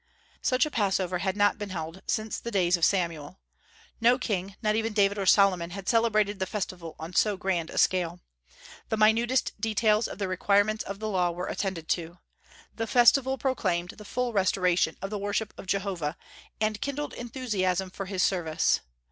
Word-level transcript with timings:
Such 0.41 0.65
a 0.65 0.71
Passover 0.71 1.19
had 1.19 1.37
not 1.37 1.59
been 1.59 1.69
held 1.69 2.01
since 2.07 2.39
the 2.39 2.49
days 2.49 2.75
of 2.75 2.83
Samuel. 2.83 3.39
No 3.99 4.17
king, 4.17 4.55
not 4.63 4.75
even 4.75 4.93
David 4.93 5.19
or 5.19 5.27
Solomon, 5.27 5.69
had 5.69 5.87
celebrated 5.87 6.39
the 6.39 6.47
festival 6.47 6.95
on 6.97 7.13
so 7.13 7.37
grand 7.37 7.69
a 7.69 7.77
scale. 7.77 8.19
The 8.89 8.97
minutest 8.97 9.53
details 9.61 10.07
of 10.07 10.17
the 10.17 10.27
requirements 10.27 10.83
of 10.85 10.97
the 10.99 11.07
Law 11.07 11.29
were 11.29 11.45
attended 11.49 11.87
to. 11.89 12.17
The 12.75 12.87
festival 12.87 13.37
proclaimed 13.37 13.91
the 13.91 14.03
full 14.03 14.33
restoration 14.33 14.97
of 15.03 15.11
the 15.11 15.19
worship 15.19 15.53
of 15.55 15.67
Jehovah, 15.67 16.17
and 16.59 16.81
kindled 16.81 17.13
enthusiasm 17.13 17.91
for 17.91 18.07
his 18.07 18.23
service. 18.23 18.79